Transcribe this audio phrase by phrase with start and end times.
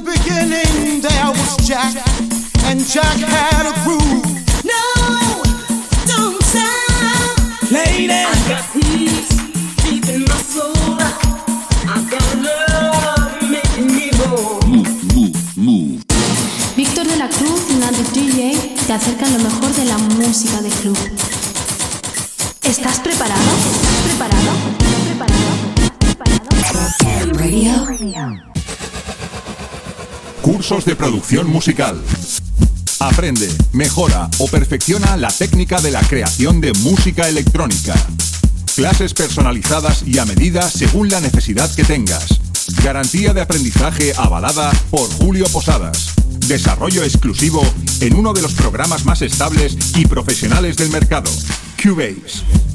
[0.00, 1.92] In the beginning there was Jack,
[2.64, 4.24] and Jack had a groove.
[4.64, 4.80] No,
[6.06, 7.70] don't stop.
[7.70, 9.28] Lady, I got peace
[9.84, 10.72] deep in my soul.
[10.96, 14.10] I got love making me
[15.56, 16.02] move.
[16.76, 20.70] Víctor de la Cruz y Nandi DJ te acercan lo mejor de la música de
[20.80, 20.98] club.
[22.62, 23.50] ¿Estás preparado?
[23.74, 24.50] ¿Estás preparado?
[24.78, 25.50] ¿Estás preparado?
[26.56, 27.84] ¿Estás preparado?
[27.84, 28.49] Radio.
[30.42, 32.00] Cursos de producción musical.
[32.98, 37.94] Aprende, mejora o perfecciona la técnica de la creación de música electrónica.
[38.74, 42.40] Clases personalizadas y a medida según la necesidad que tengas.
[42.82, 46.14] Garantía de aprendizaje avalada por Julio Posadas.
[46.46, 47.62] Desarrollo exclusivo
[48.00, 51.30] en uno de los programas más estables y profesionales del mercado,
[51.82, 52.69] Cubase.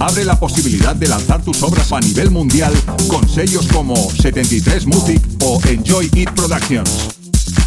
[0.00, 2.72] Abre la posibilidad de lanzar tus obras a nivel mundial
[3.06, 7.10] con sellos como 73 Music o Enjoy It Productions.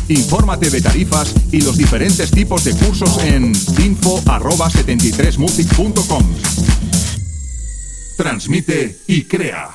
[0.07, 6.23] Infórmate de tarifas y los diferentes tipos de cursos en info@73music.com.
[8.17, 9.69] Transmite y crea.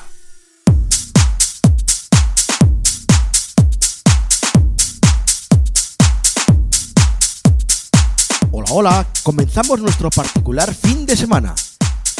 [8.51, 11.55] Hola, hola, comenzamos nuestro particular fin de semana.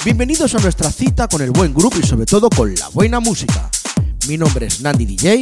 [0.05, 3.69] Bienvenidos a nuestra cita con el buen grupo y sobre todo con la buena música.
[4.29, 5.41] Mi nombre es Nandi DJ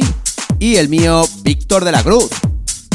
[0.59, 2.29] Y el mío, Víctor de la Cruz.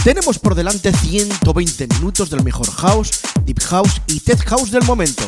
[0.02, 3.12] Tenemos por delante 120 minutos del mejor house,
[3.44, 5.22] deep house y tech house del momento.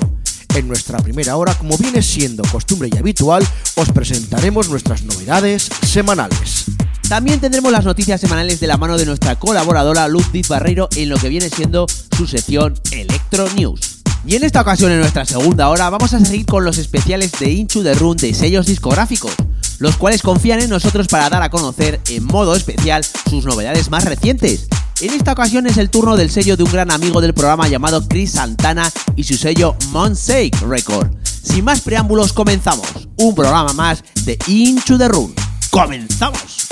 [0.57, 6.65] En nuestra primera hora, como viene siendo costumbre y habitual, os presentaremos nuestras novedades semanales.
[7.09, 11.17] También tendremos las noticias semanales de la mano de nuestra colaboradora Ludwig Barreiro en lo
[11.17, 11.87] que viene siendo
[12.17, 13.94] su sección Electro News.
[14.27, 17.53] Y en esta ocasión, en nuestra segunda hora, vamos a seguir con los especiales de
[17.53, 19.33] Inchu de Run de sellos discográficos,
[19.79, 24.05] los cuales confían en nosotros para dar a conocer en modo especial sus novedades más
[24.05, 24.69] recientes.
[25.01, 28.07] En esta ocasión es el turno del sello de un gran amigo del programa llamado
[28.09, 31.11] Chris Santana y su sello Monsake Record.
[31.43, 32.89] Sin más preámbulos, comenzamos.
[33.17, 35.35] Un programa más de Inchu the Run.
[35.71, 36.65] ¡Comenzamos!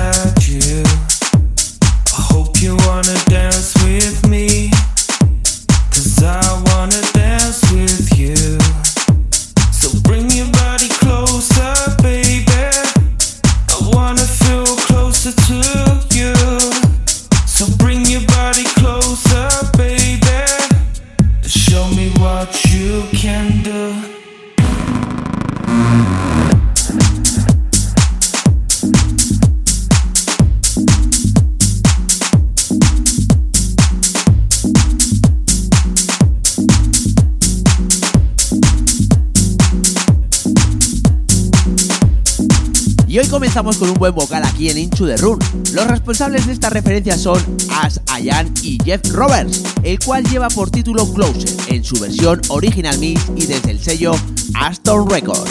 [0.00, 0.29] I'm.
[0.52, 0.82] I
[2.10, 4.70] hope you wanna dance with me.
[5.92, 6.59] Cause I
[43.10, 45.36] Y hoy comenzamos con un buen vocal aquí en Inchu the Run.
[45.72, 47.42] Los responsables de esta referencia son
[47.82, 52.96] Ash Ayan y Jeff Roberts, el cual lleva por título Closer en su versión original
[53.00, 54.12] mix y desde el sello
[54.54, 55.50] Aston Records.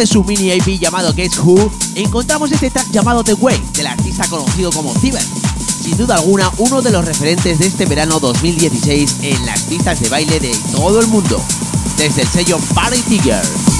[0.00, 4.26] De su mini AP llamado Guess Who, encontramos este track llamado The Way, del artista
[4.28, 5.22] conocido como Ciber.
[5.82, 10.08] Sin duda alguna, uno de los referentes de este verano 2016 en las pistas de
[10.08, 11.38] baile de todo el mundo,
[11.98, 13.79] desde el sello Party Tiger.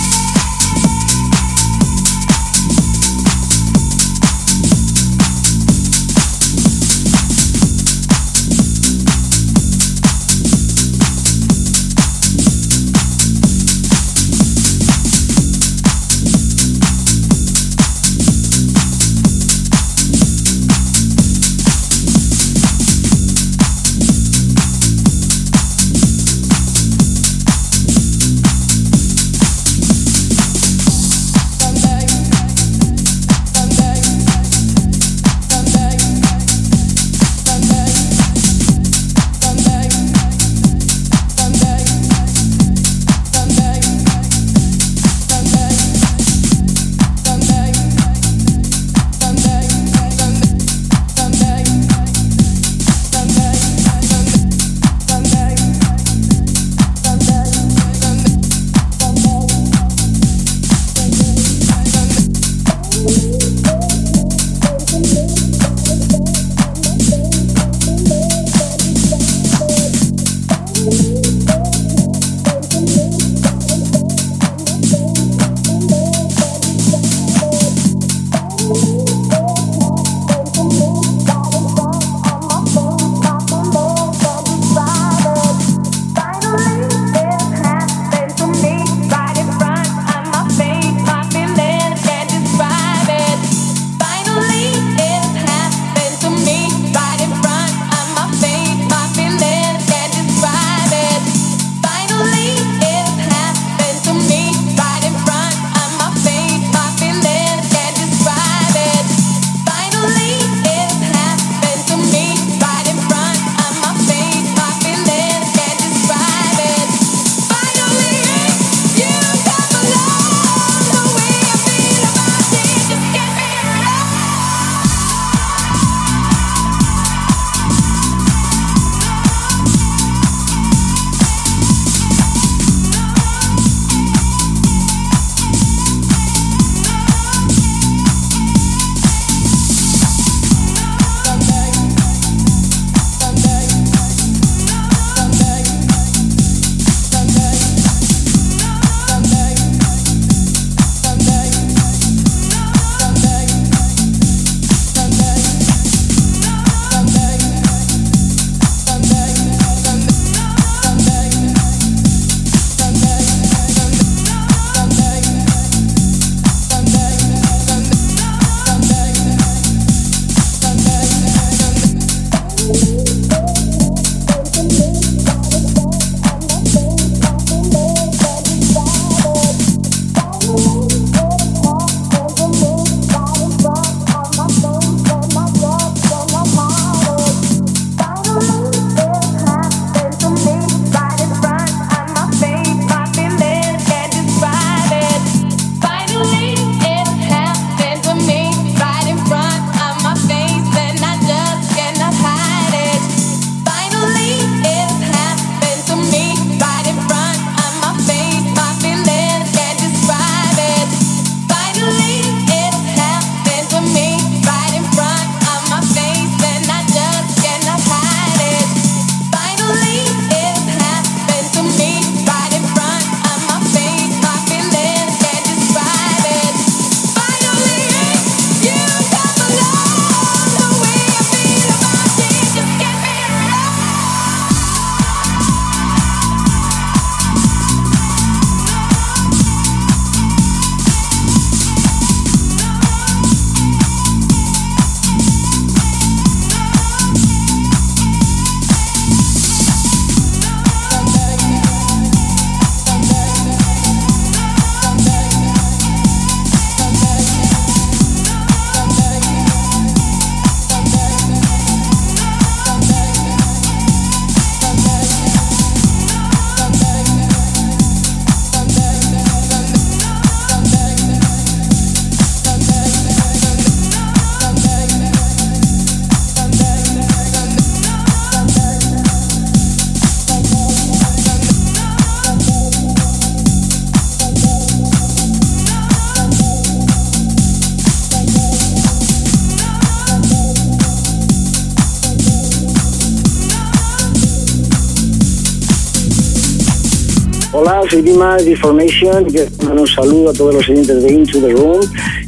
[297.90, 301.49] Soy Dimas de Formation y quiero un saludo a todos los oyentes de Into the
[301.49, 301.80] Room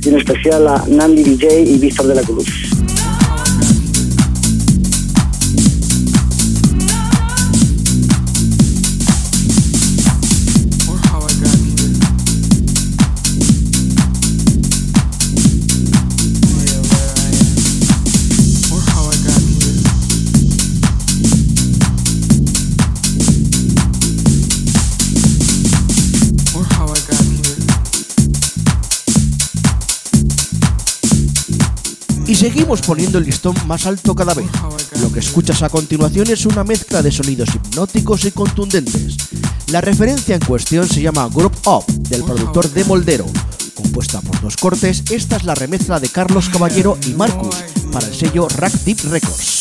[0.04, 2.46] y en especial a Nandi DJ y Víctor de la Cruz.
[32.80, 34.46] Poniendo el listón más alto cada vez.
[35.00, 39.16] Lo que escuchas a continuación es una mezcla de sonidos hipnóticos y contundentes.
[39.68, 43.26] La referencia en cuestión se llama Group Up, del productor de Moldero.
[43.74, 47.56] Compuesta por dos cortes, esta es la remezcla de Carlos Caballero y Marcus
[47.92, 49.51] para el sello Rack Deep Records.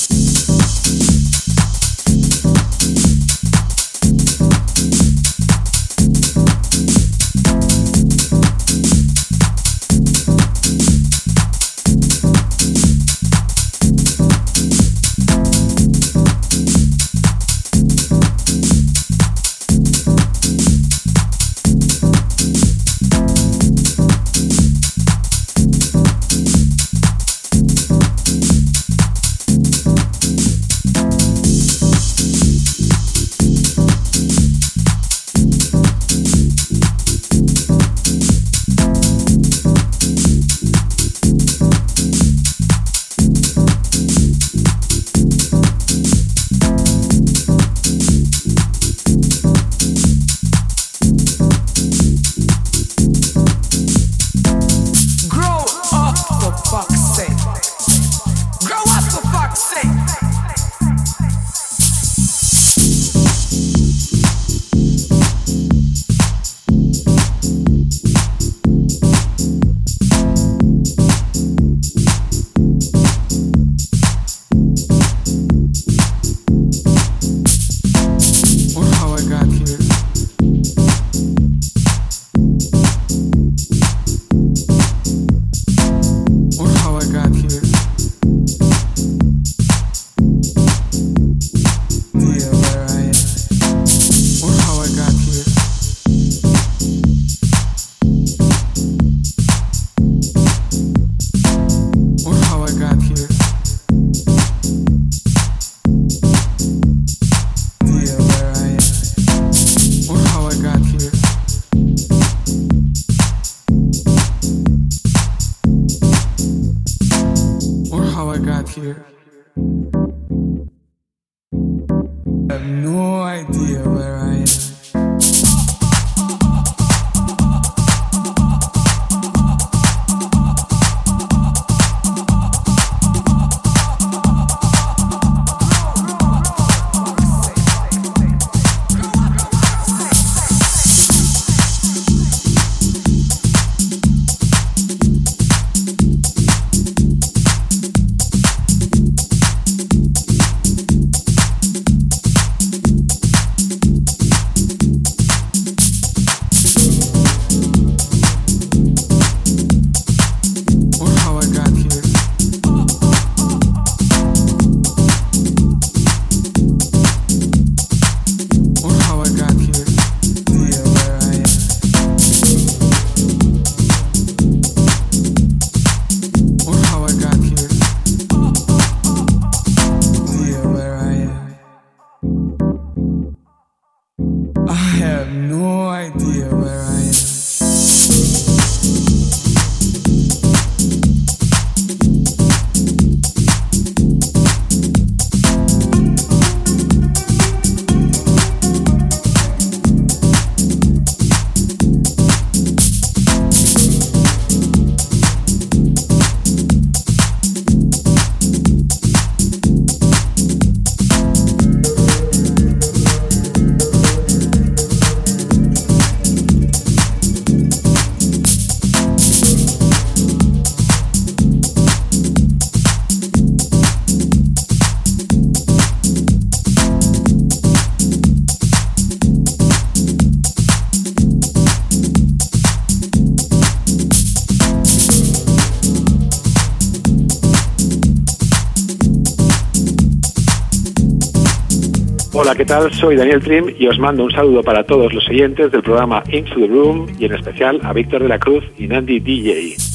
[242.43, 242.91] Hola, ¿qué tal?
[242.91, 246.55] Soy Daniel Trim y os mando un saludo para todos los oyentes del programa Into
[246.55, 249.90] the Room y en especial a Víctor de la Cruz y Nandi DJ.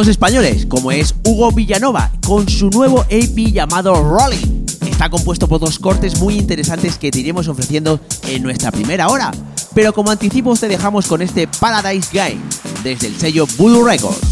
[0.00, 4.64] Españoles, como es Hugo Villanova, con su nuevo EP llamado Rolling.
[4.90, 9.30] Está compuesto por dos cortes muy interesantes que te iremos ofreciendo en nuestra primera hora.
[9.74, 12.40] Pero como anticipo te dejamos con este Paradise Guy,
[12.82, 14.31] desde el sello Voodoo Records.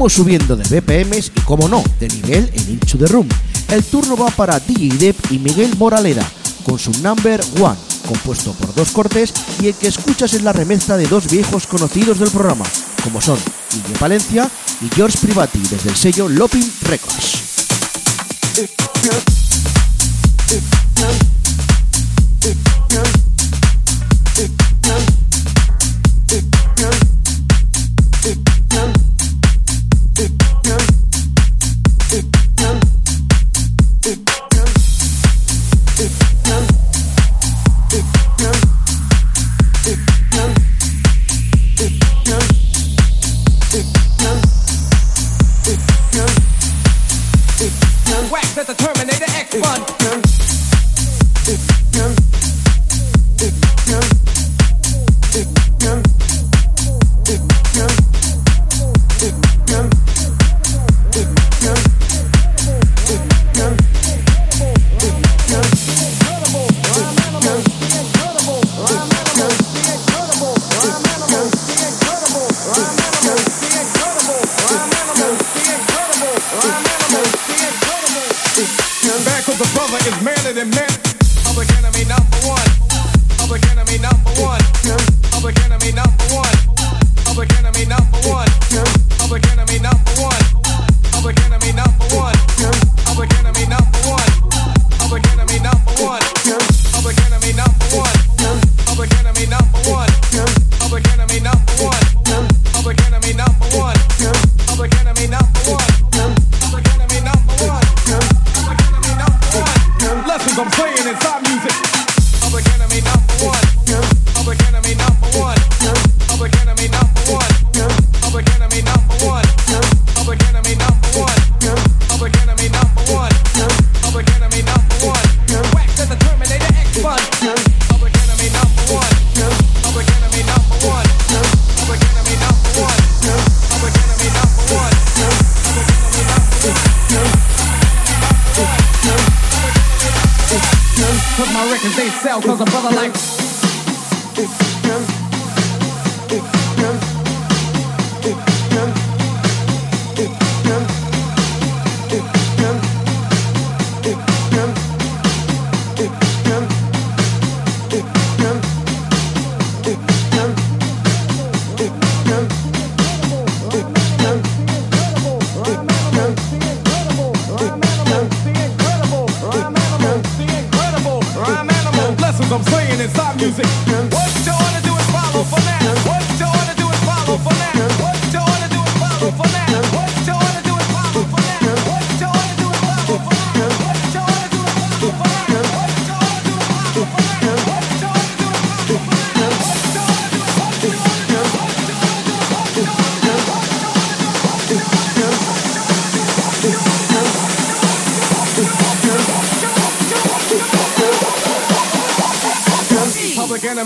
[0.00, 3.28] Seguimos subiendo de BPMs y, como no, de nivel en Into the Room.
[3.68, 6.26] El turno va para DJ Depp y Miguel Moraleda,
[6.64, 10.96] con su Number One, compuesto por dos cortes y el que escuchas es la remezcla
[10.96, 12.64] de dos viejos conocidos del programa,
[13.04, 13.38] como son
[13.72, 14.48] Guille Palencia
[14.80, 17.40] y George Privati, desde el sello Lopin Records.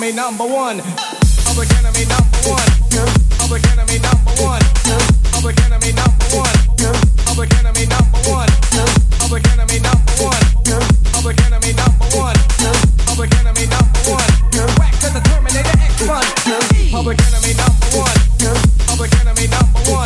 [0.05, 0.83] enemy number one.
[1.47, 2.69] Public enemy number one.
[3.40, 4.61] Public enemy number one.
[5.33, 6.53] Public enemy number one.
[7.25, 8.49] Public enemy number one.
[9.19, 10.45] Public enemy number one.
[11.09, 12.37] Public enemy number one.
[13.09, 14.29] Public enemy number one.
[14.77, 16.93] Back to the Terminator X1.
[16.93, 18.19] Public enemy number one.
[18.87, 20.04] Public enemy number one.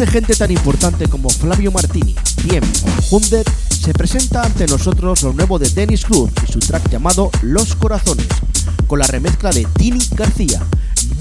[0.00, 5.34] de gente tan importante como Flavio Martini, Piem o Hunded, se presenta ante nosotros lo
[5.34, 8.26] nuevo de Dennis Cruz y su track llamado Los Corazones,
[8.86, 10.62] con la remezcla de Tini García.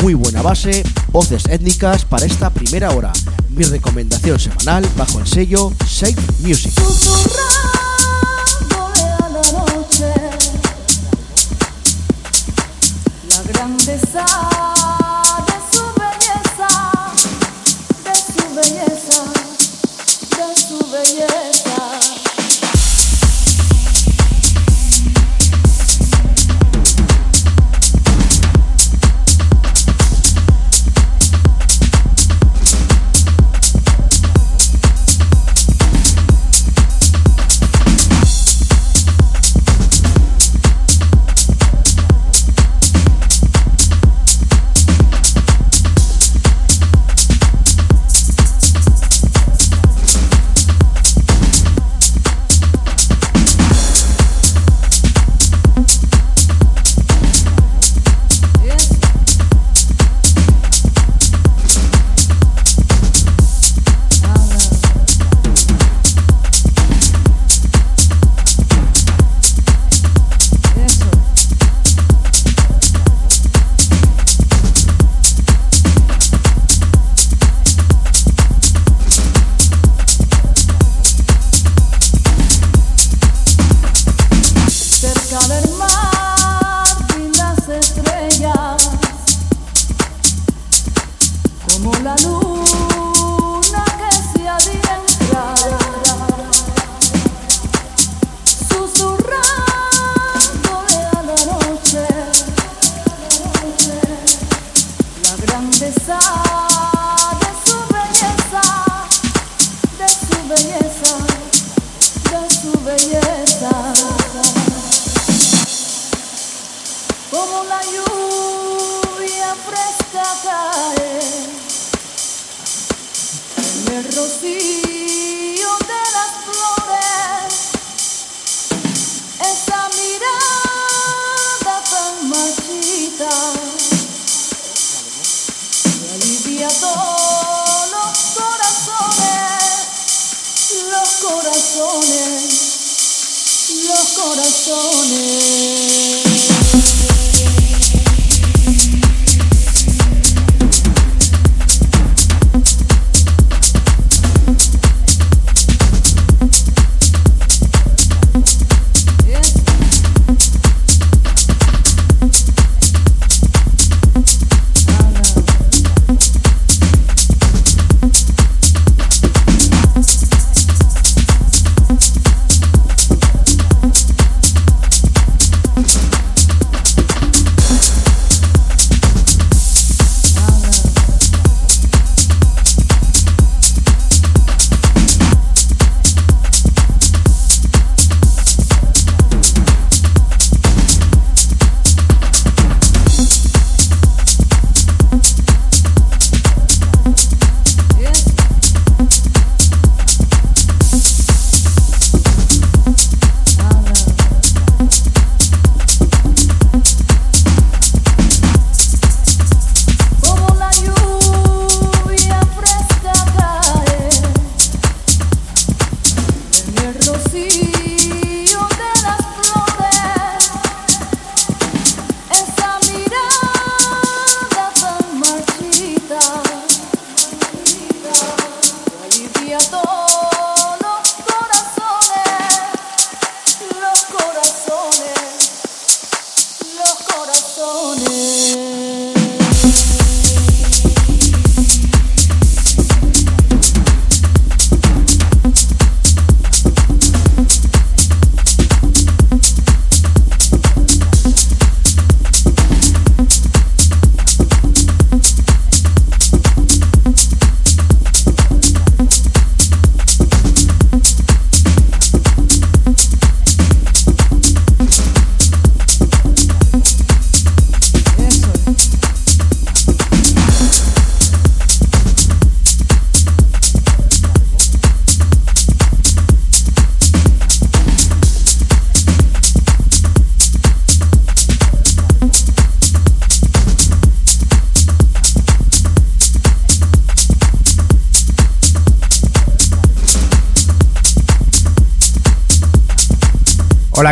[0.02, 3.12] Muy buena base, voces étnicas para esta primera hora.
[3.50, 6.72] Mi recomendación semanal bajo el sello Safe Music.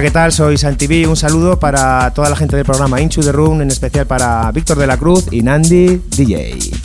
[0.08, 0.32] ¿qué tal?
[0.32, 1.10] Soy SantiV.
[1.10, 4.78] Un saludo para toda la gente del programa Inchu the Room, en especial para Víctor
[4.78, 6.77] de la Cruz y Nandi DJ.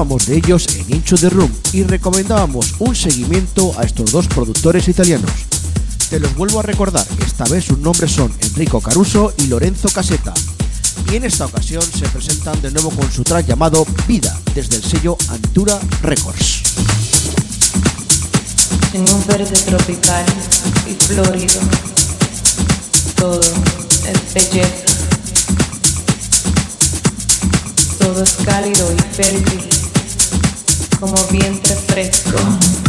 [0.00, 5.30] De ellos en Into the Room y recomendábamos un seguimiento a estos dos productores italianos.
[6.08, 10.32] Te los vuelvo a recordar, esta vez sus nombres son Enrico Caruso y Lorenzo Caseta.
[11.12, 14.82] Y en esta ocasión se presentan de nuevo con su track llamado Vida, desde el
[14.82, 16.62] sello Antura Records.
[18.94, 20.24] En un verde tropical
[20.88, 21.60] y florido,
[23.16, 24.90] todo es belleza.
[27.98, 29.79] Todo es cálido y fértil,
[31.00, 32.79] como vientre fresco.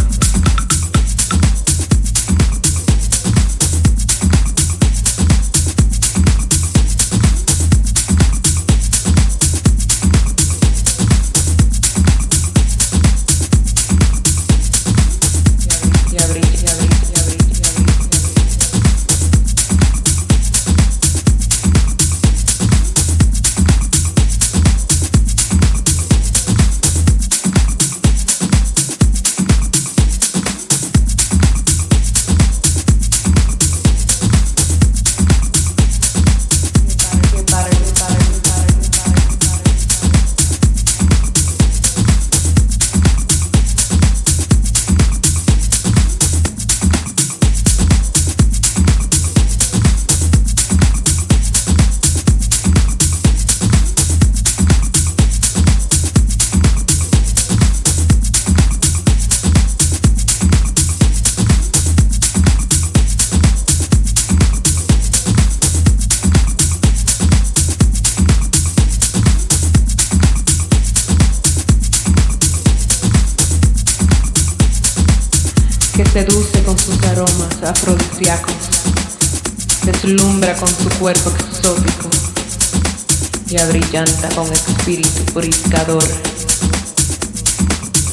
[84.02, 86.04] Abrillanta con espíritu purificador.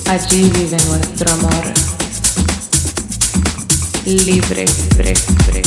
[0.07, 1.73] Allí vive nuestro amor,
[4.05, 5.13] libre, libre,
[5.47, 5.61] libre,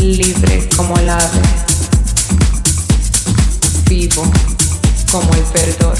[0.00, 1.40] libre, como el ave,
[3.88, 4.30] vivo
[5.10, 5.98] como el perdor,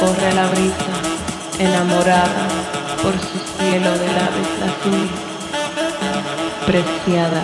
[0.00, 0.92] corre la brisa,
[1.58, 2.48] enamorada
[3.02, 5.08] por su cielo de laves azul.
[6.66, 7.42] Preciada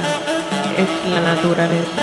[0.79, 2.03] es la naturaleza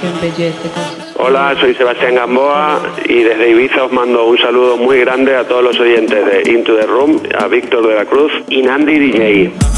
[0.00, 4.76] que embellece con sus Hola, soy Sebastián Gamboa y desde Ibiza os mando un saludo
[4.76, 8.32] muy grande a todos los oyentes de Into the Room, a Víctor de la Cruz
[8.48, 9.69] y Nandi DJ.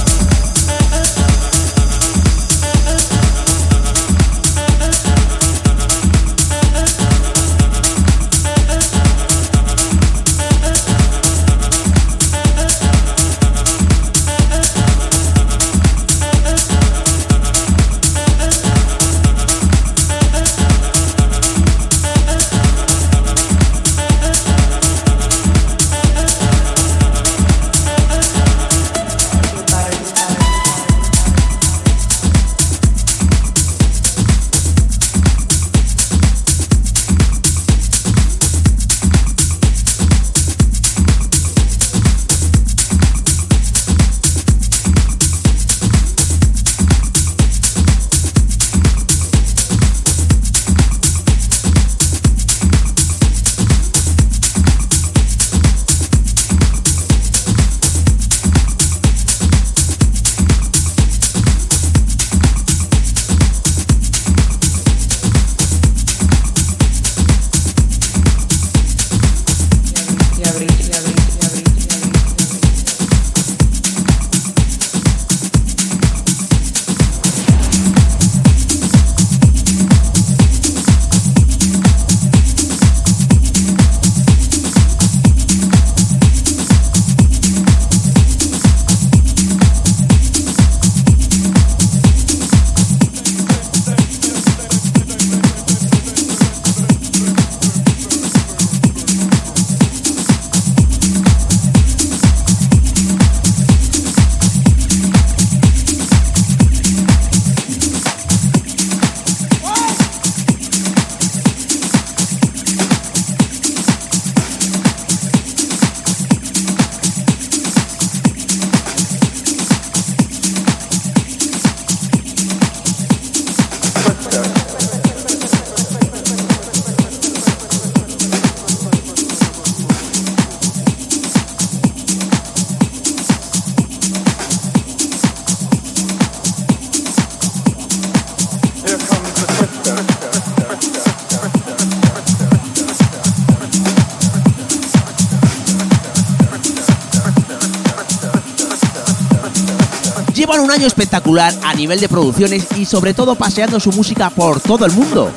[151.41, 155.31] A nivel de producciones y sobre todo paseando su música por todo el mundo.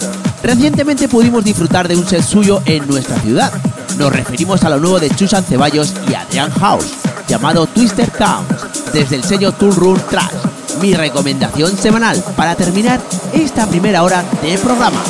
[0.43, 3.51] Recientemente pudimos disfrutar de un set suyo en nuestra ciudad.
[3.97, 6.87] Nos referimos a lo nuevo de Chusan Ceballos y Adrian House,
[7.27, 10.33] llamado Twister Towns, desde el sello Tool Room Trash.
[10.81, 12.99] Mi recomendación semanal para terminar
[13.33, 15.01] esta primera hora de programa.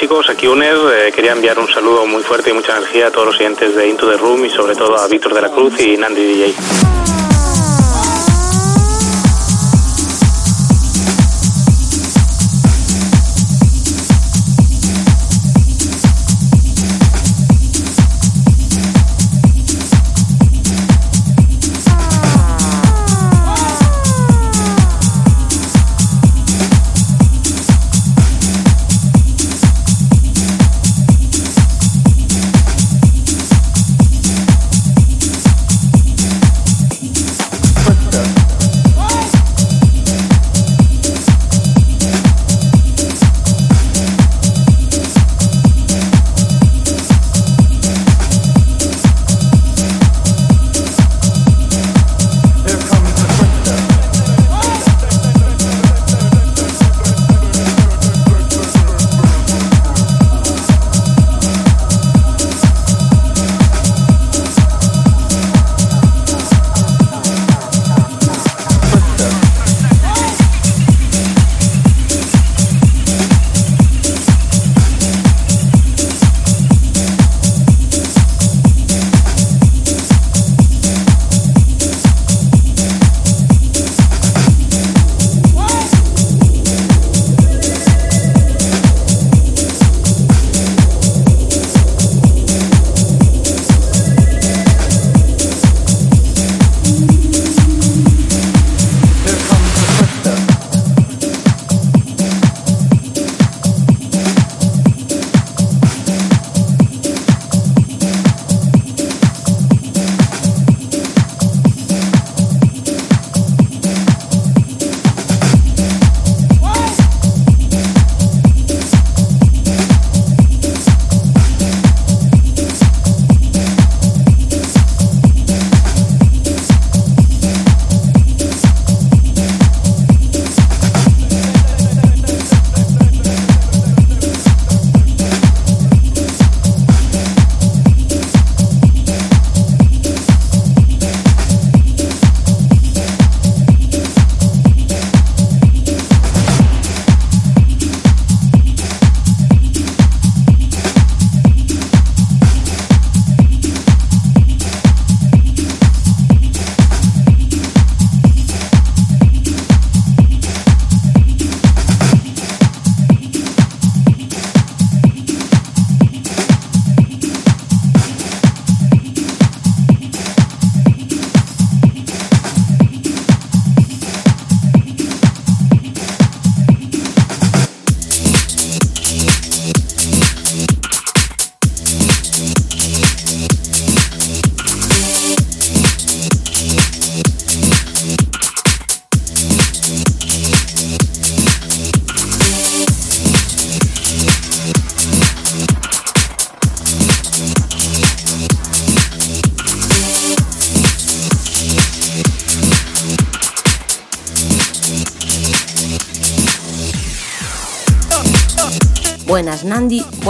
[0.00, 1.08] Chicos, aquí UNED.
[1.08, 3.86] Eh, quería enviar un saludo muy fuerte y mucha energía a todos los oyentes de
[3.86, 6.89] Into the Room y sobre todo a Víctor de la Cruz y Nandi DJ.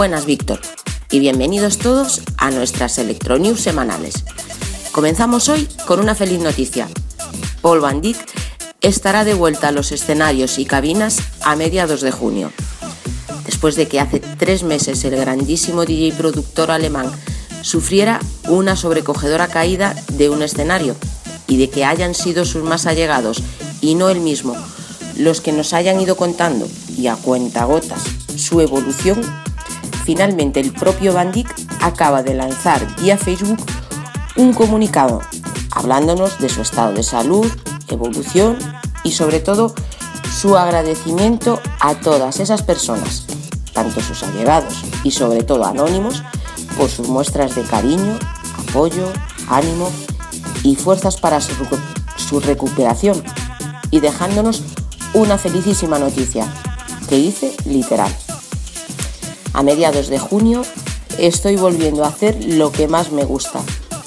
[0.01, 0.59] Buenas Víctor
[1.11, 4.23] y bienvenidos todos a nuestras Electronews semanales.
[4.91, 6.87] Comenzamos hoy con una feliz noticia.
[7.61, 8.17] Paul Van Dyck
[8.81, 12.51] estará de vuelta a los escenarios y cabinas a mediados de junio.
[13.45, 17.11] Después de que hace tres meses el grandísimo DJ y productor alemán
[17.61, 20.95] sufriera una sobrecogedora caída de un escenario
[21.47, 23.43] y de que hayan sido sus más allegados
[23.81, 24.55] y no él mismo
[25.15, 28.01] los que nos hayan ido contando y a cuentagotas
[28.35, 29.21] su evolución,
[30.03, 31.31] finalmente el propio Van
[31.81, 33.59] acaba de lanzar vía Facebook
[34.35, 35.21] un comunicado
[35.71, 37.47] hablándonos de su estado de salud,
[37.87, 38.57] evolución
[39.03, 39.73] y sobre todo
[40.31, 43.25] su agradecimiento a todas esas personas,
[43.73, 46.23] tanto sus allegados y sobre todo anónimos,
[46.77, 48.17] por sus muestras de cariño,
[48.67, 49.11] apoyo,
[49.49, 49.89] ánimo
[50.63, 51.53] y fuerzas para su,
[52.15, 53.21] su recuperación
[53.89, 54.63] y dejándonos
[55.13, 56.47] una felicísima noticia
[57.09, 58.11] que hice literal.
[59.53, 60.63] A mediados de junio
[61.17, 63.61] estoy volviendo a hacer lo que más me gusta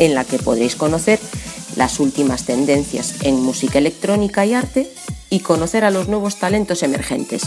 [0.00, 1.20] en la que podréis conocer
[1.76, 4.90] las últimas tendencias en música electrónica y arte
[5.28, 7.42] y conocer a los nuevos talentos emergentes.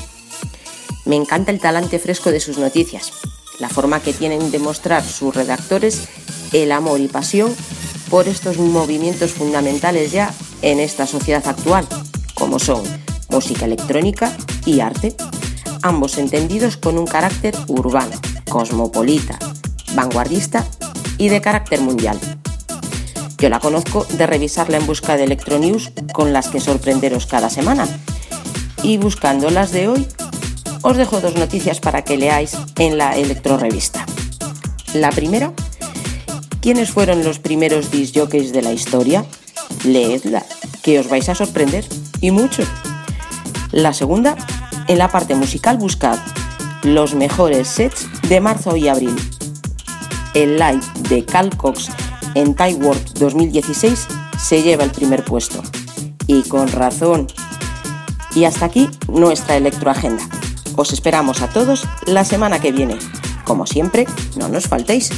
[1.05, 3.11] Me encanta el talante fresco de sus noticias,
[3.59, 6.07] la forma que tienen de mostrar sus redactores
[6.53, 7.53] el amor y pasión
[8.09, 11.85] por estos movimientos fundamentales ya en esta sociedad actual,
[12.35, 12.83] como son
[13.29, 14.35] música electrónica
[14.65, 15.15] y arte,
[15.81, 18.15] ambos entendidos con un carácter urbano,
[18.47, 19.39] cosmopolita,
[19.95, 20.65] vanguardista
[21.17, 22.19] y de carácter mundial.
[23.37, 27.87] Yo la conozco de revisarla en busca de Electronews con las que sorprenderos cada semana.
[28.83, 30.07] Y buscando las de hoy,
[30.81, 34.05] os dejo dos noticias para que leáis en la Electro Revista.
[34.93, 35.53] La primera,
[36.61, 39.25] ¿quiénes fueron los primeros disc jockeys de la historia?
[39.83, 40.45] Leedla,
[40.81, 41.85] que os vais a sorprender,
[42.21, 42.63] y mucho.
[43.71, 44.35] La segunda,
[44.87, 46.19] en la parte musical buscad
[46.83, 49.15] los mejores sets de marzo y abril.
[50.33, 51.89] El live de Cal Cox
[52.35, 54.07] en Thai World 2016
[54.39, 55.61] se lleva el primer puesto.
[56.27, 57.27] Y con razón.
[58.35, 60.23] Y hasta aquí nuestra electroagenda.
[60.75, 62.97] Os esperamos a todos la semana que viene.
[63.45, 64.07] Como siempre,
[64.37, 65.11] no nos faltéis.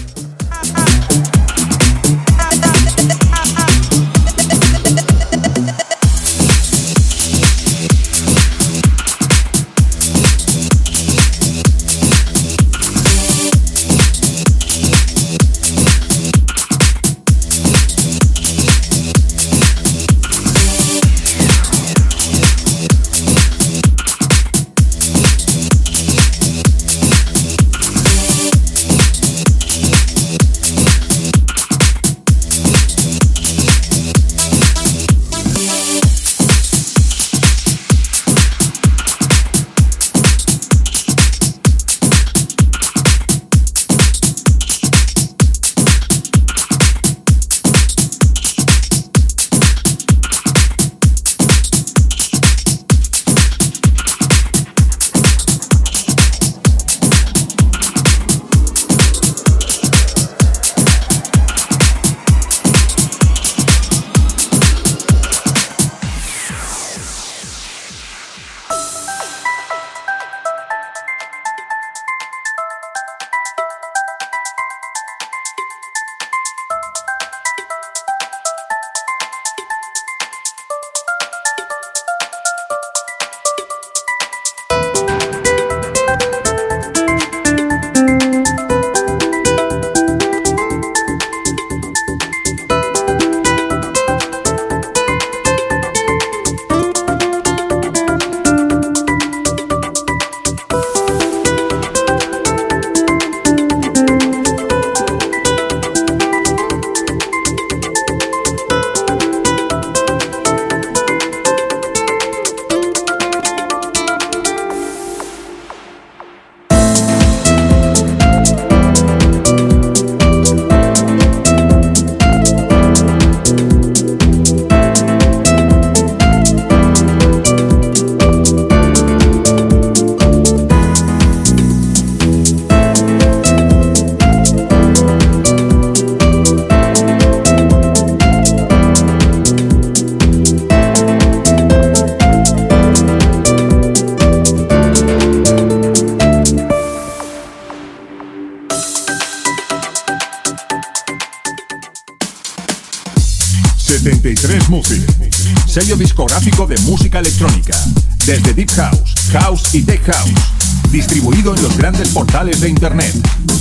[160.05, 160.55] House
[160.91, 163.13] distribuido en los grandes portales de Internet,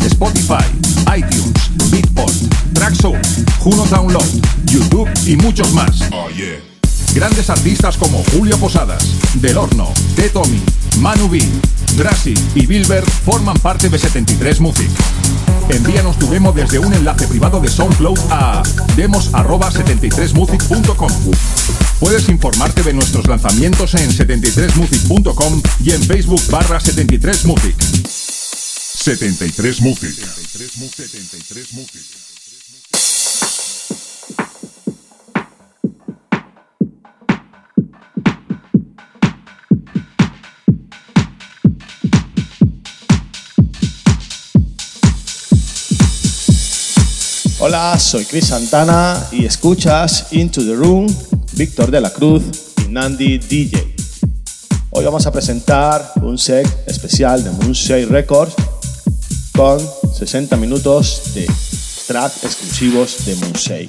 [0.07, 0.65] Spotify,
[1.17, 1.53] iTunes,
[1.91, 2.33] Beatport,
[2.73, 4.25] Traxsource, Juno Download,
[4.67, 5.91] YouTube y muchos más.
[7.15, 10.29] Grandes artistas como Julio Posadas, Del Horno, T.
[10.29, 10.61] Tommy,
[10.99, 11.41] Manu B,
[11.97, 14.91] Drassi y Bilber forman parte de 73 Music.
[15.71, 18.63] Envíanos tu demo desde un enlace privado de SoundCloud a
[18.97, 21.11] demos@73music.com.
[22.01, 27.75] Puedes informarte de nuestros lanzamientos en 73music.com y en Facebook barra 73music.
[27.77, 30.11] 73 Music.
[30.11, 32.03] 73 Music.
[47.67, 51.07] Hola, soy Chris Santana y escuchas Into the Room,
[51.57, 52.43] Víctor de la Cruz
[52.85, 53.95] y Nandi DJ.
[54.91, 58.55] Hoy vamos a presentar un set especial de Moonshade Records
[59.57, 61.47] con 60 minutos de
[62.09, 63.89] track exclusivos de Moonshade.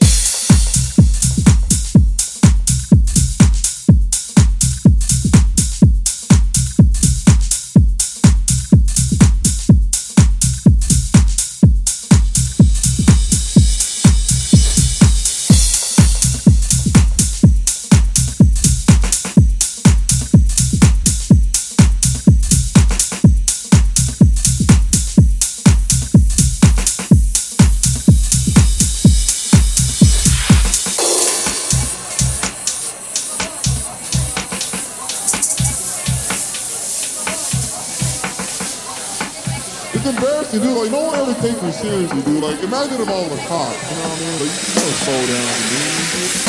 [41.71, 42.43] Seriously, dude.
[42.43, 44.39] Like, imagine if all the cops, you know what I mean?
[44.39, 46.44] Like, you gotta slow down, dude.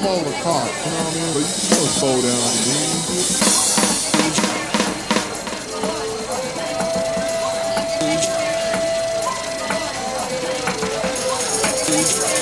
[0.00, 1.32] them all the cops, you know what I mean?
[1.32, 2.36] But you just gonna slow down.
[11.88, 12.35] Thank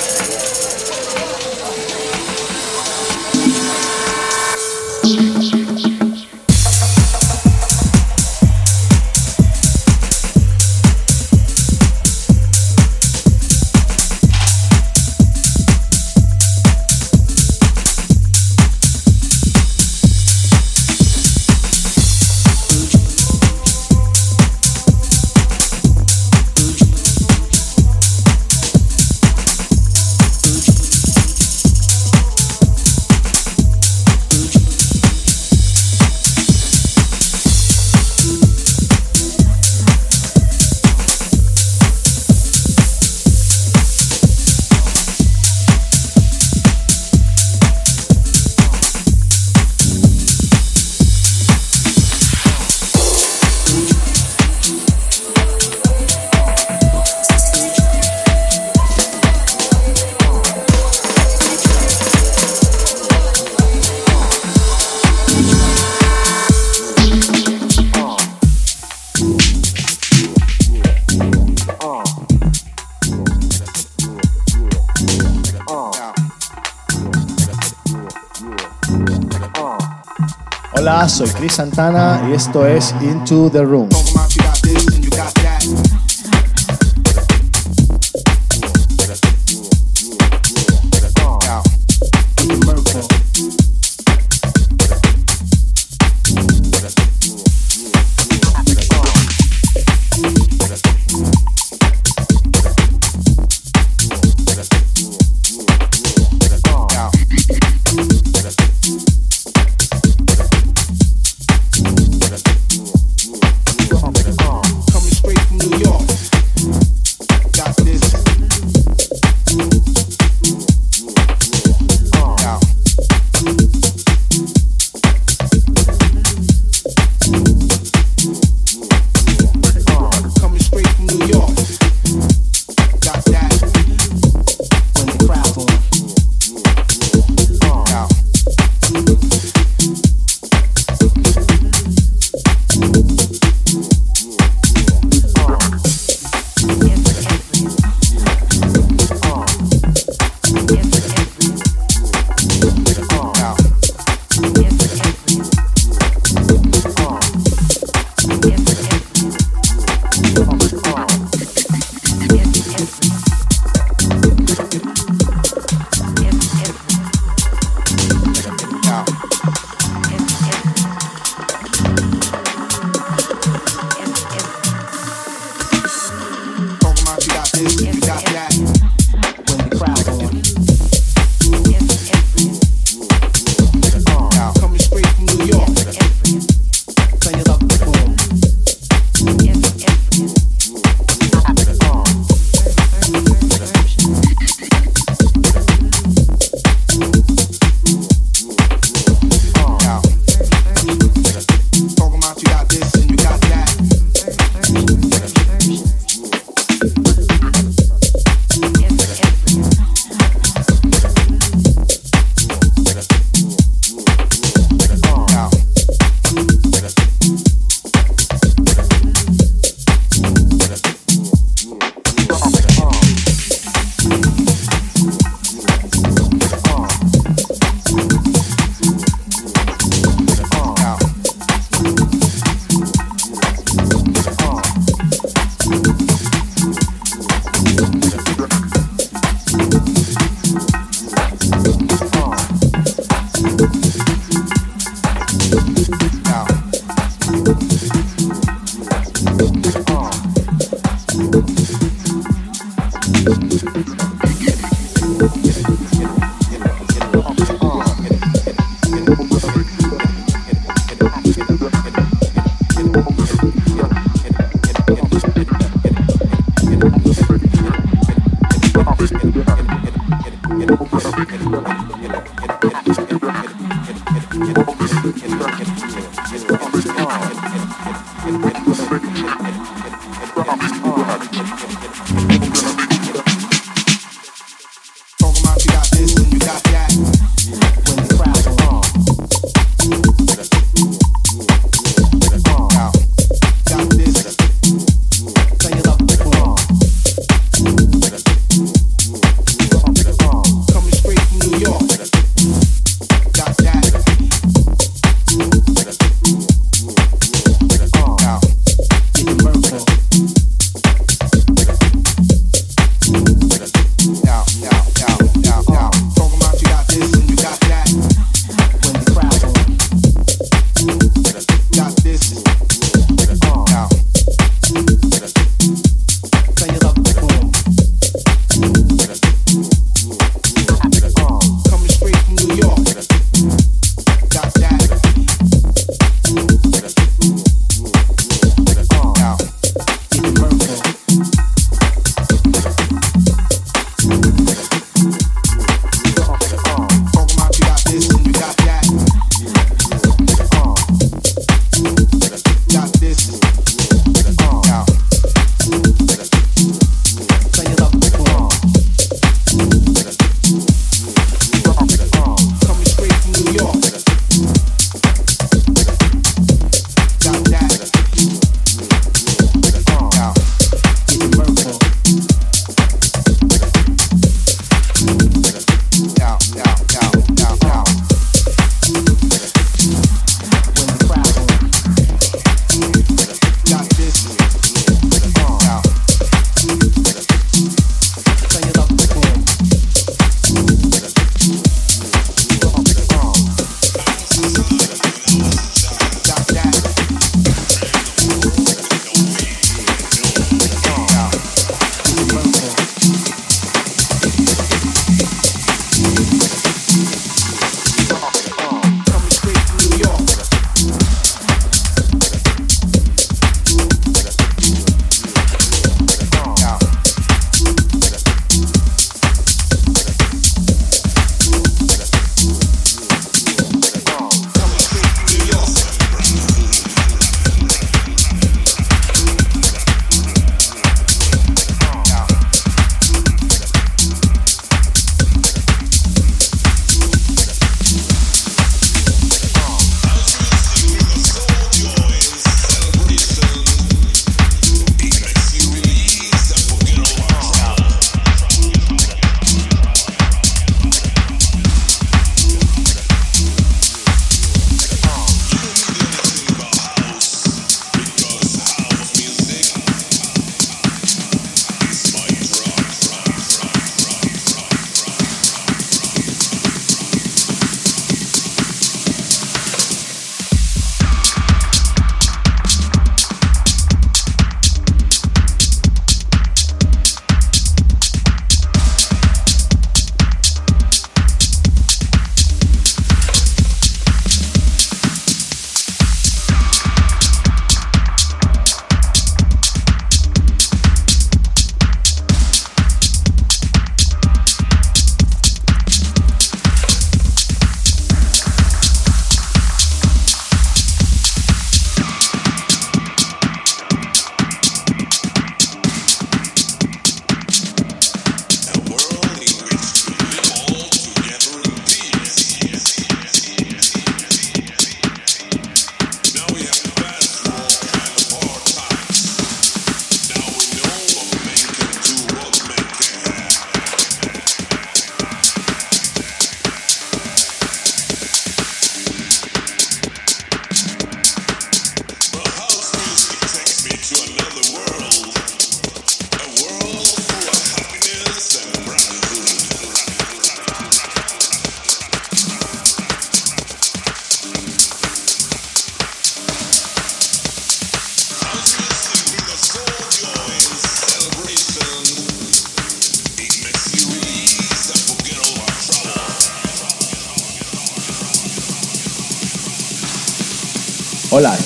[81.55, 83.87] Santana y esto es Into the Room.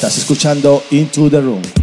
[0.10, 1.78] Estás escuchando Into the Room.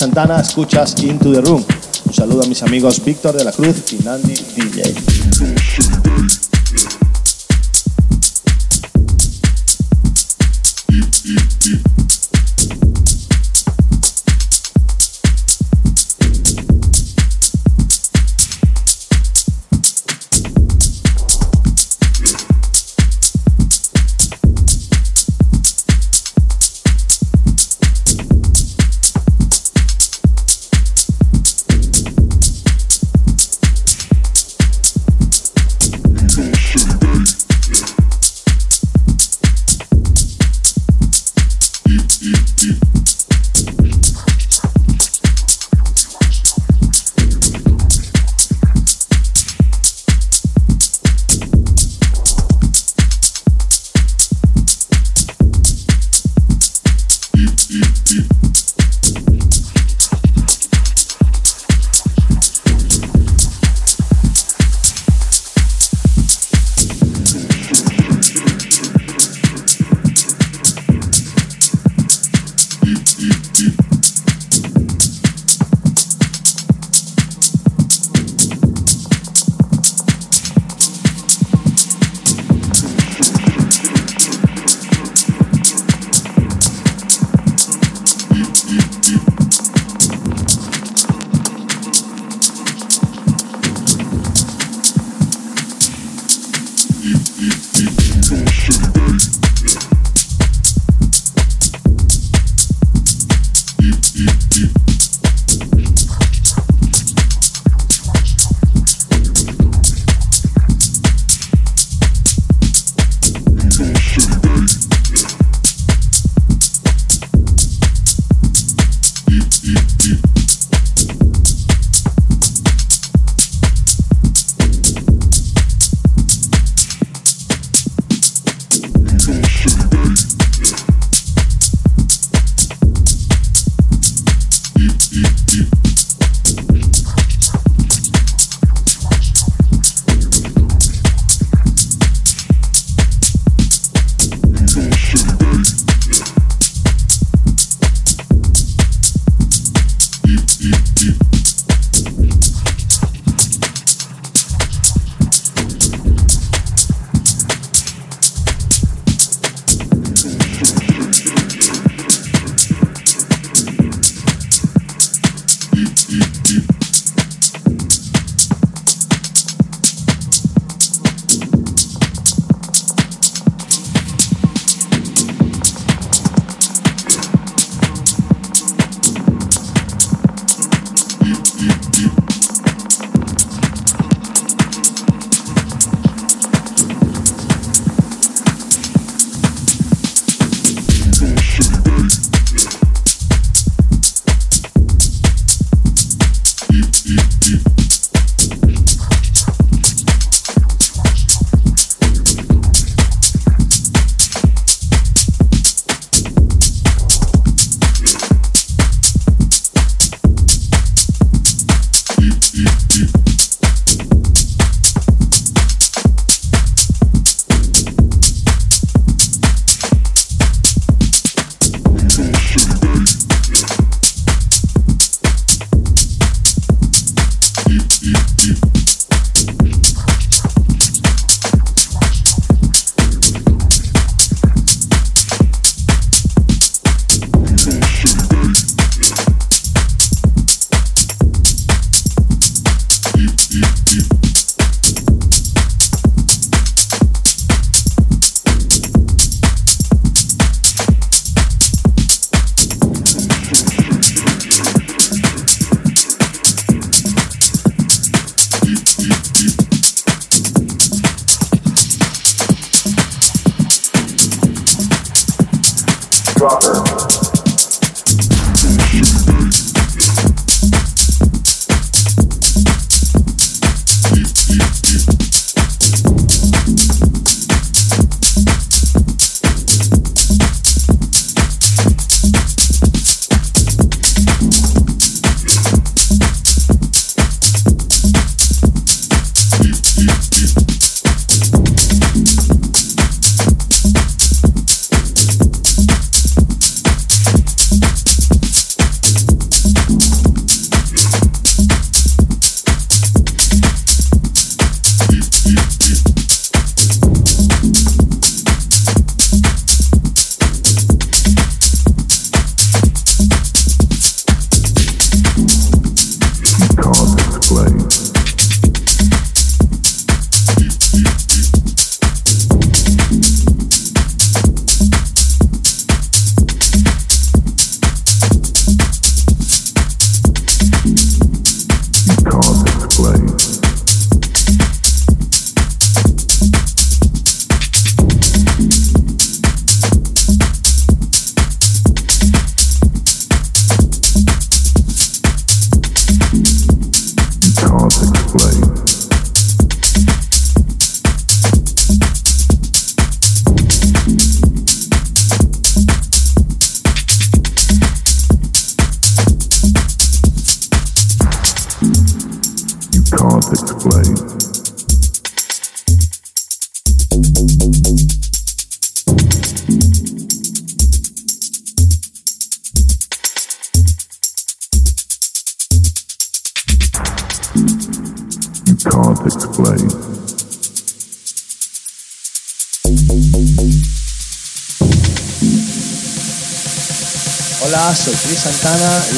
[0.00, 1.62] Santana, escuchas Into the Room.
[2.06, 5.99] Un saludo a mis amigos Víctor de la Cruz y Nandi DJ.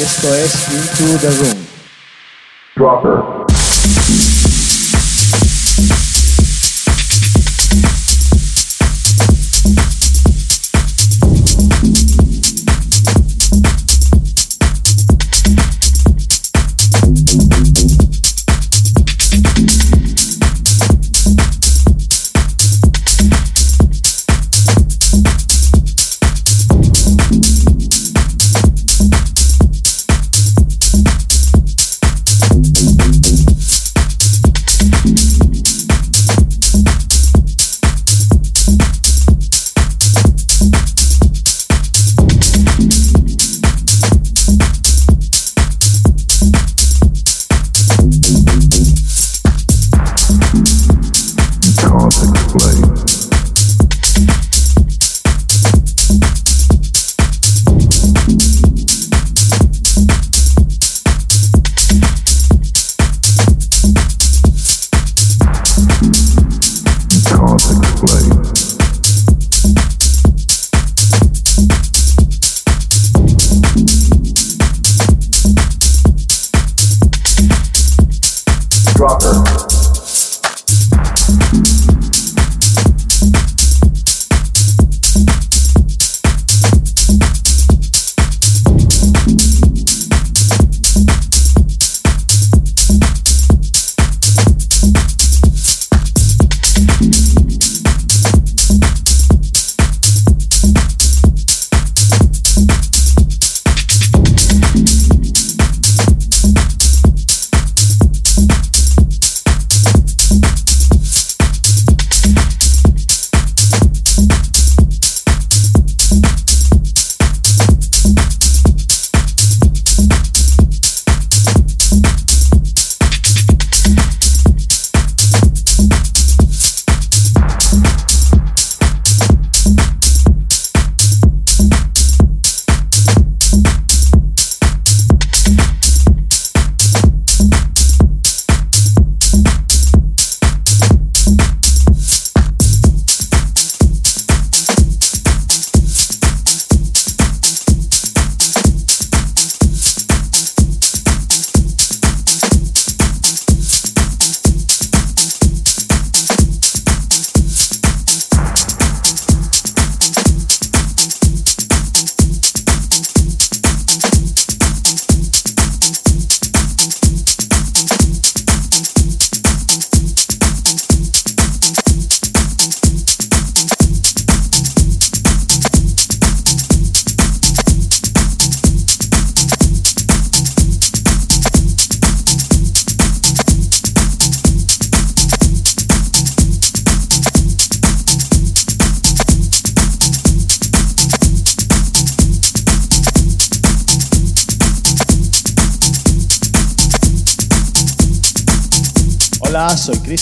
[0.03, 1.62] Esto es Into the Room.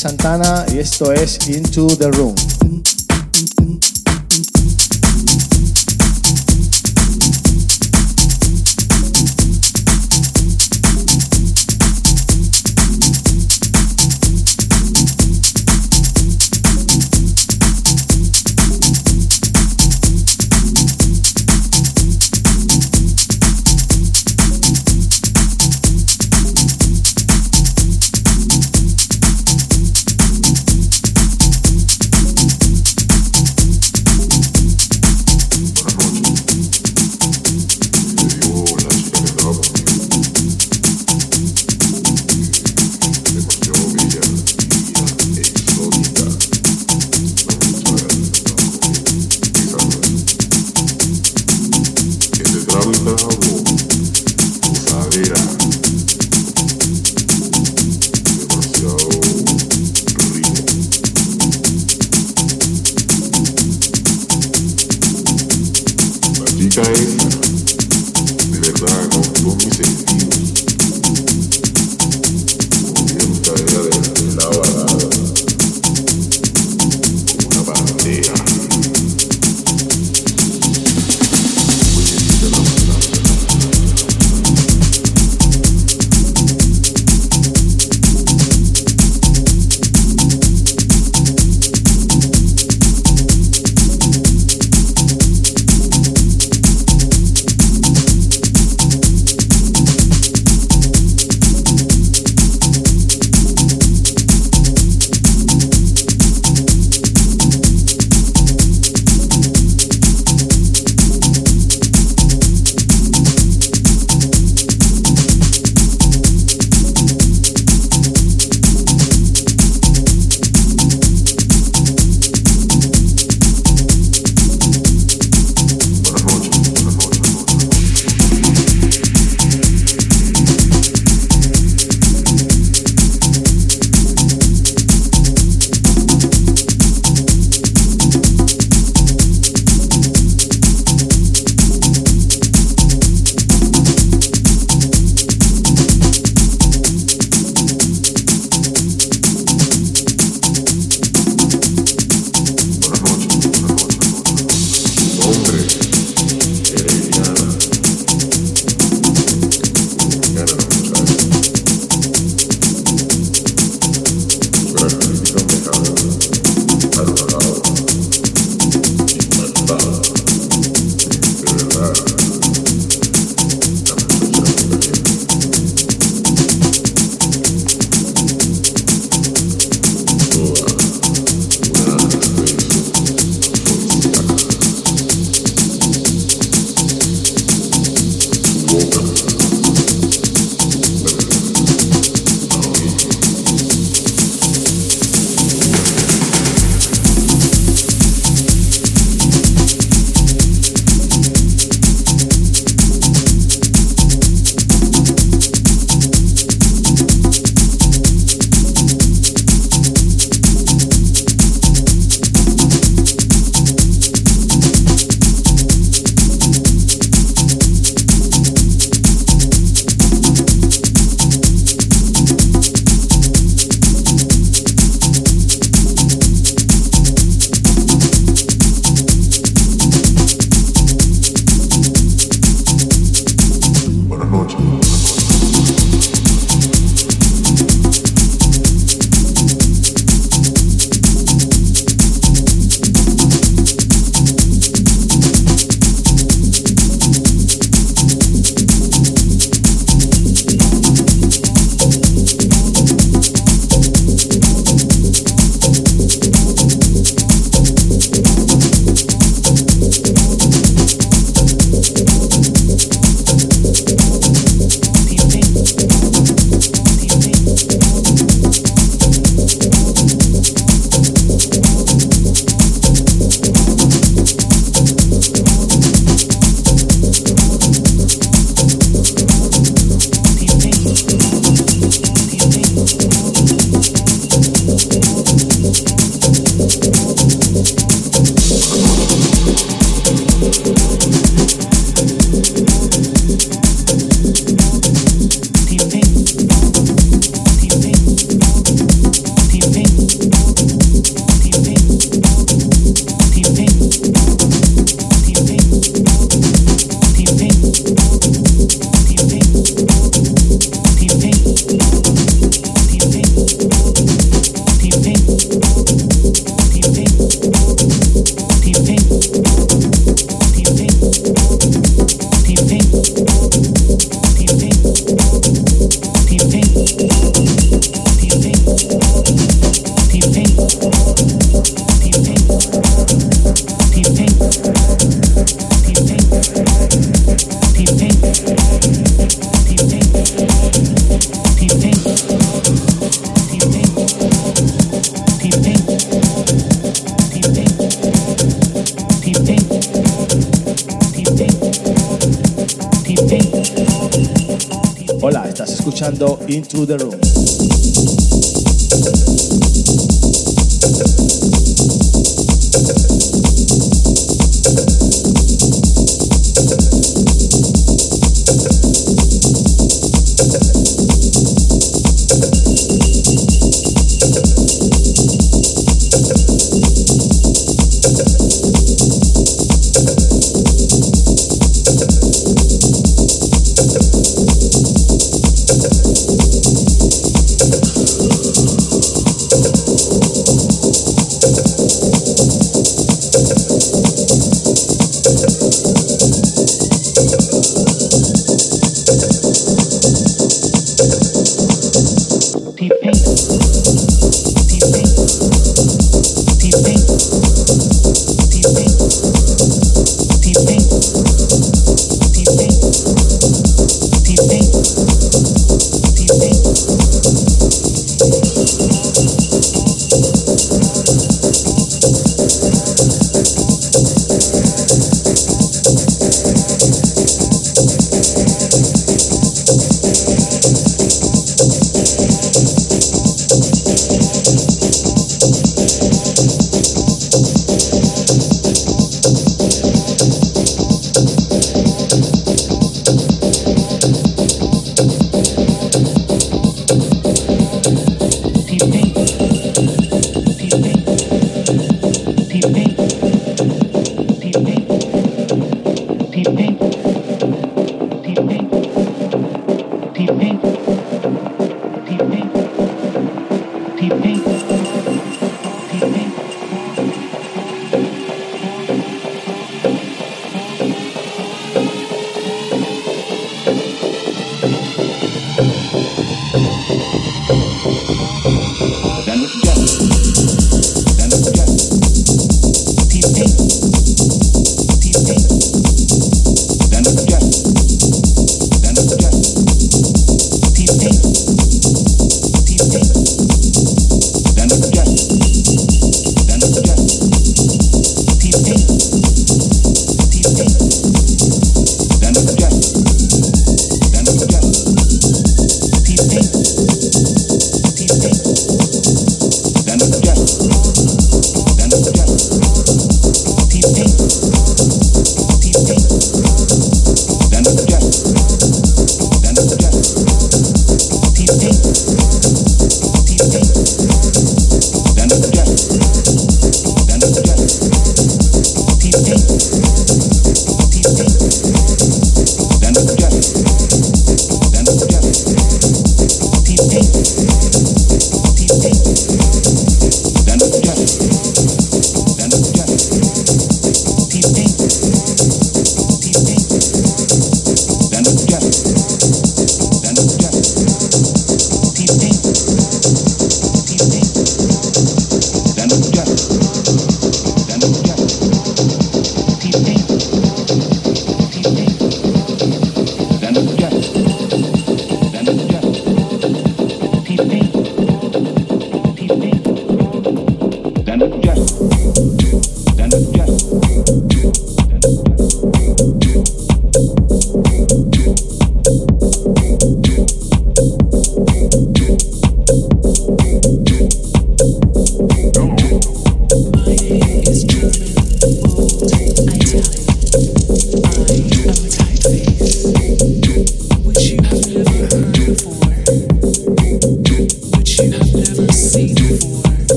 [0.00, 2.34] Santana y esto es Into the Room.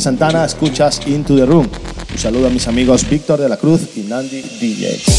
[0.00, 1.68] Santana, escuchas Into the Room.
[2.12, 5.17] Un saludo a mis amigos Víctor de la Cruz y Nandi DJ.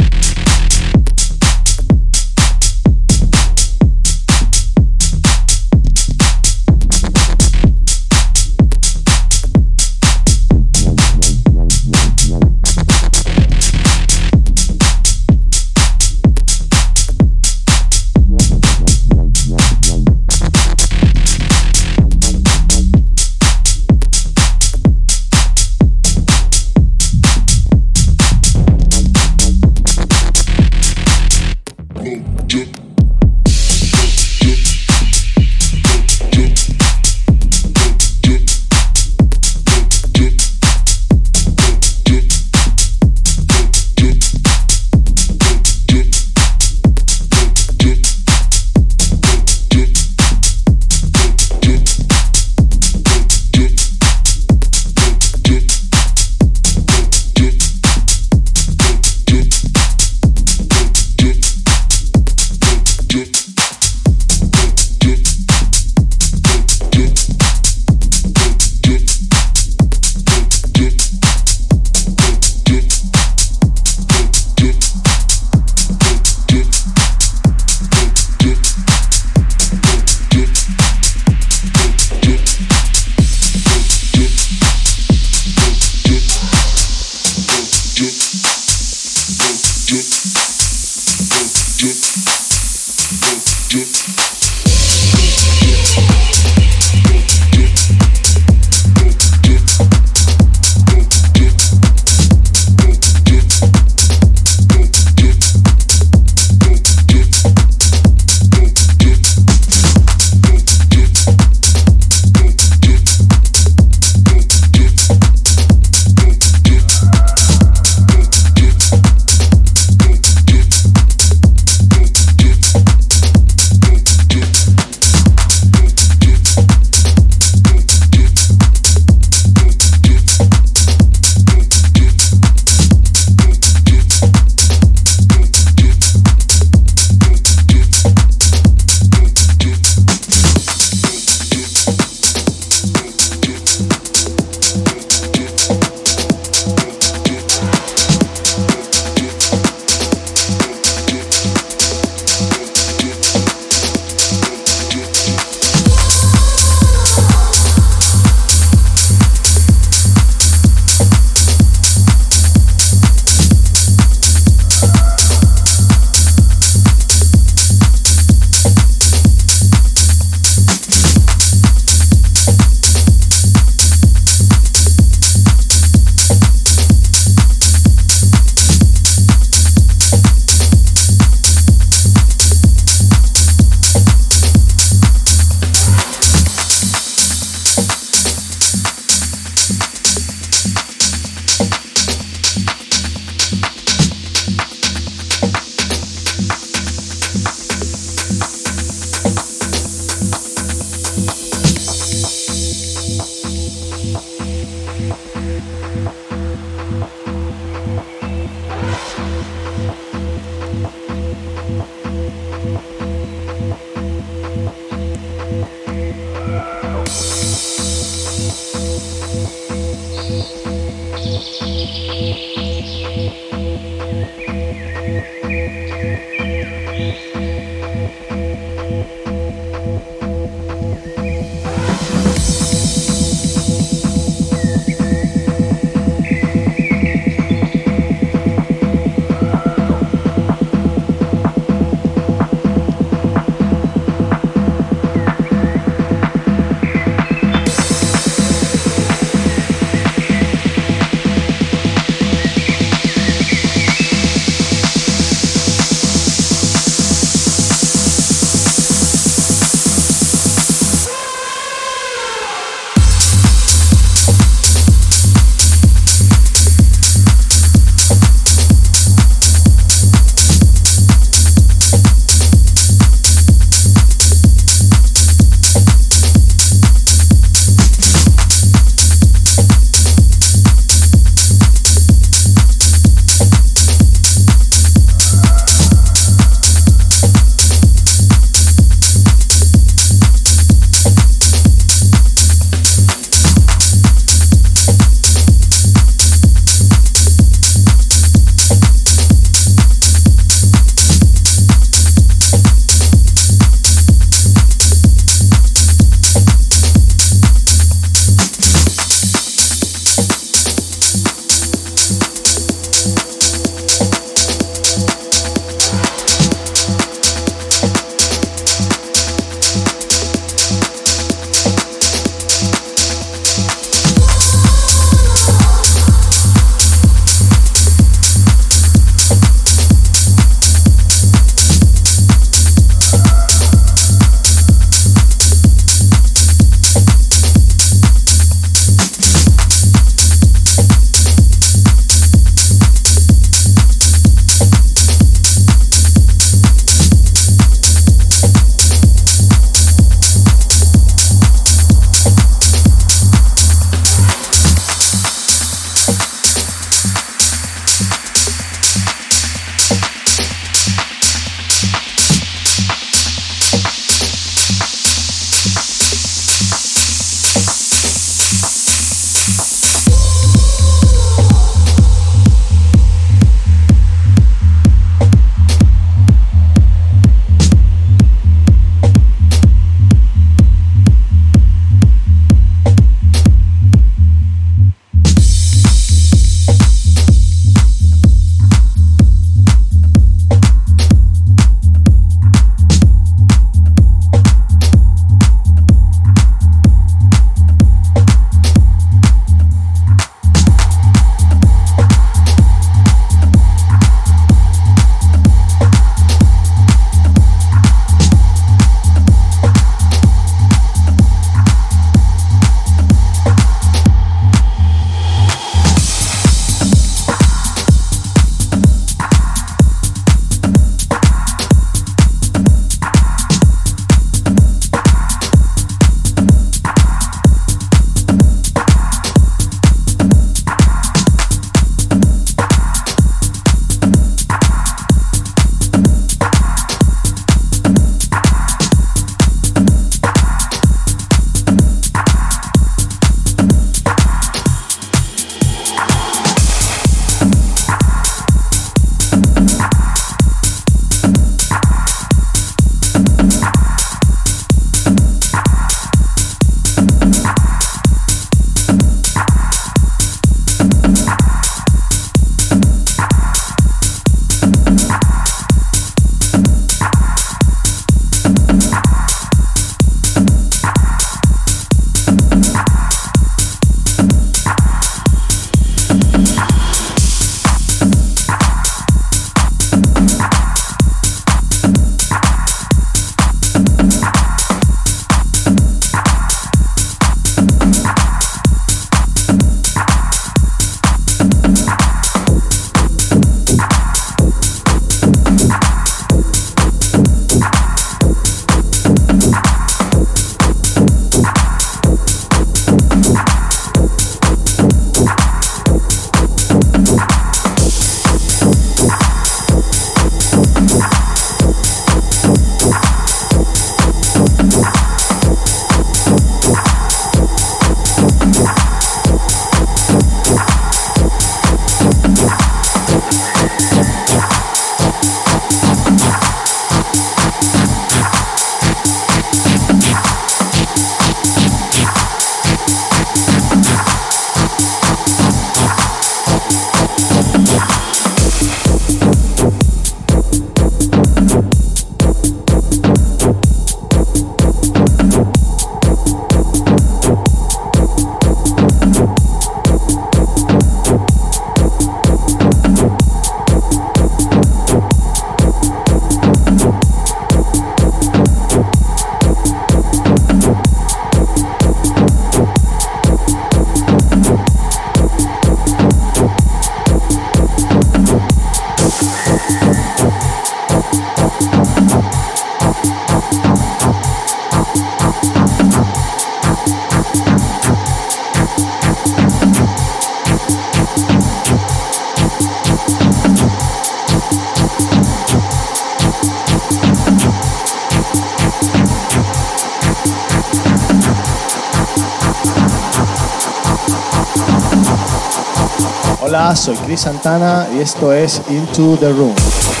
[596.75, 600.00] Soy Chris Santana y esto es Into the Room.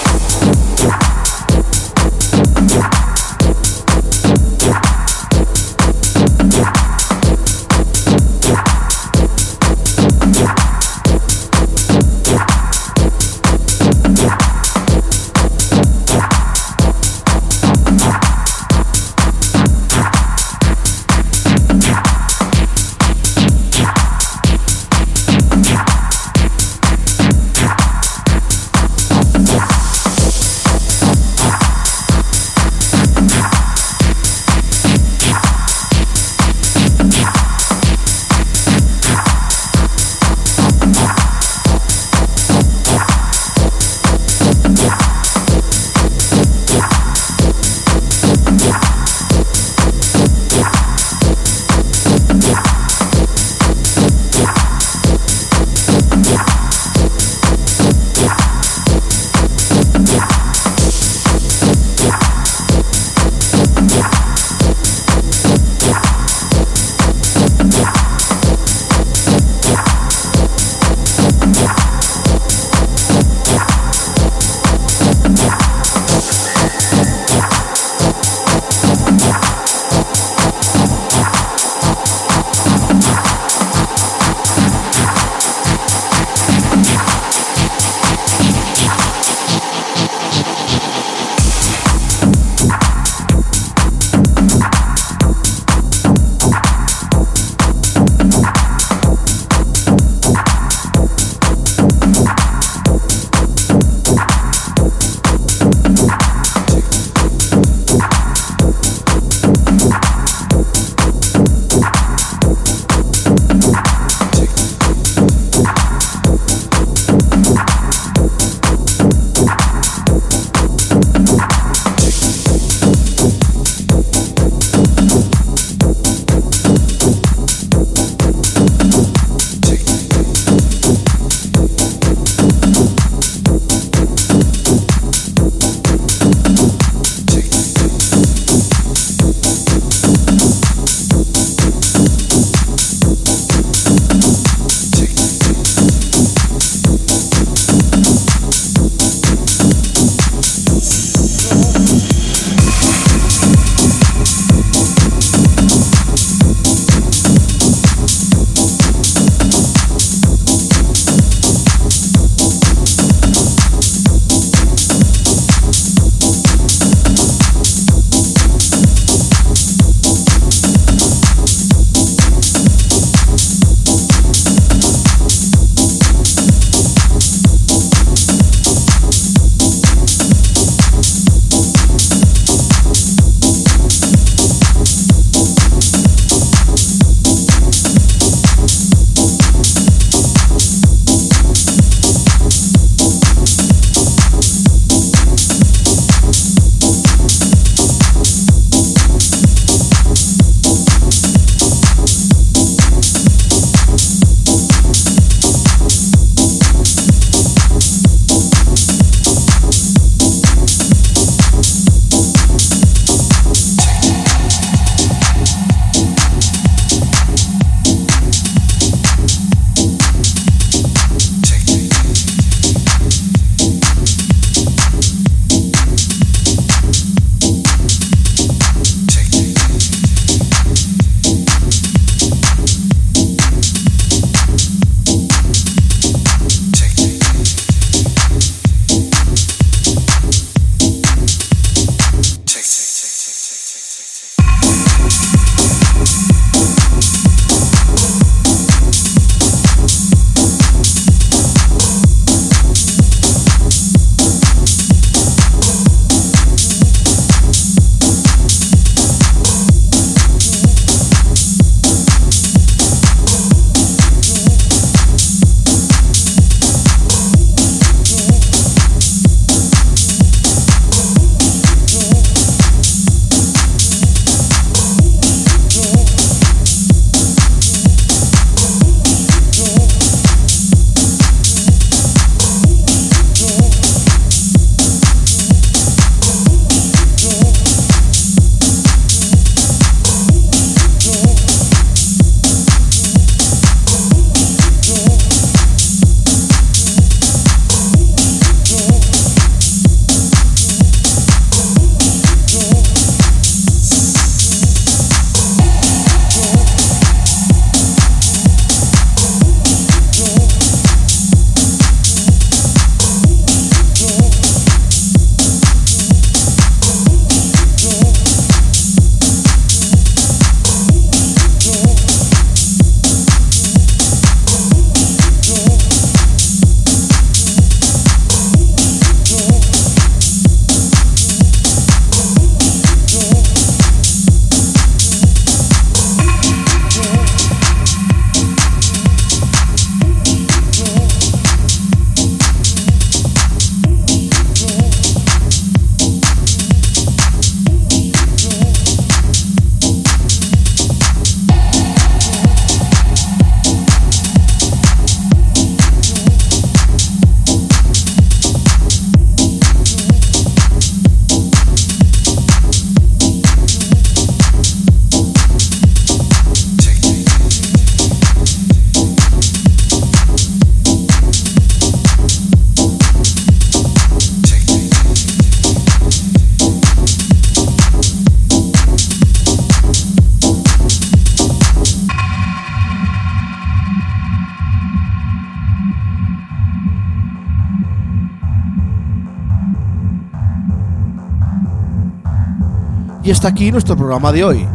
[393.31, 394.67] Y hasta aquí nuestro programa de hoy.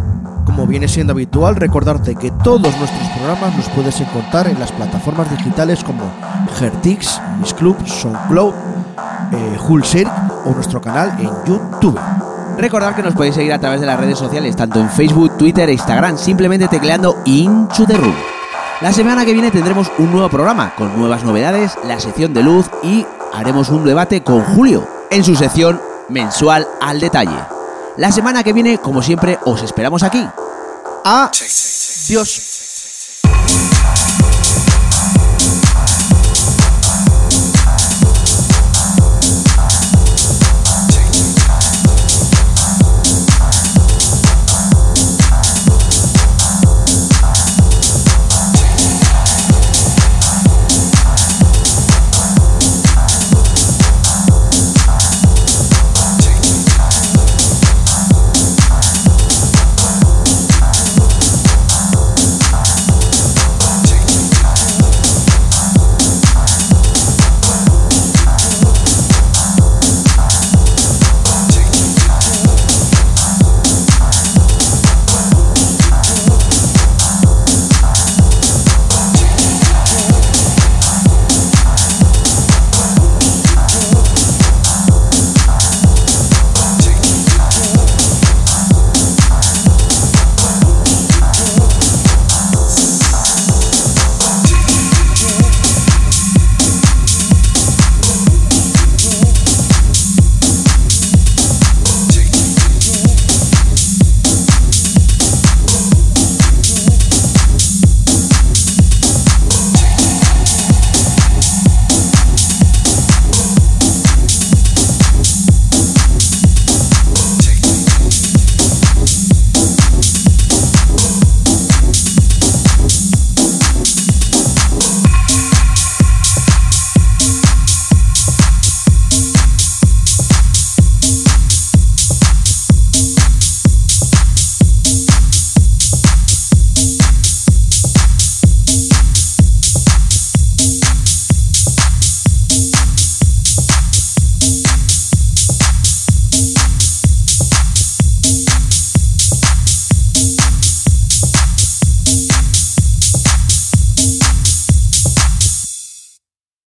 [0.47, 5.31] Como viene siendo habitual, recordarte que todos nuestros programas los puedes encontrar en las plataformas
[5.31, 6.11] digitales como
[6.59, 8.55] Hertix, Miss Club, SoundCloud,
[9.33, 10.11] eh, Hulsirk
[10.47, 12.01] o nuestro canal en YouTube.
[12.57, 15.69] Recordad que nos podéis seguir a través de las redes sociales, tanto en Facebook, Twitter
[15.69, 18.17] e Instagram, simplemente tecleando Into the Room.
[18.81, 22.71] La semana que viene tendremos un nuevo programa con nuevas novedades, la sección de luz
[22.83, 23.05] y
[23.35, 25.79] haremos un debate con Julio en su sección
[26.09, 27.56] mensual al detalle.
[27.97, 30.27] La semana que viene, como siempre, os esperamos aquí.
[31.05, 32.56] Adiós.